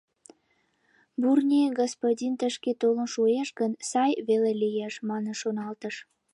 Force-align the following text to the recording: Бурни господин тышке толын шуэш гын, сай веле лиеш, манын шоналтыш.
Бурни 1.21 1.59
господин 1.81 2.33
тышке 2.39 2.71
толын 2.81 3.07
шуэш 3.13 3.49
гын, 3.59 3.71
сай 3.89 4.11
веле 4.27 4.51
лиеш, 4.61 4.93
манын 5.09 5.35
шоналтыш. 5.41 5.95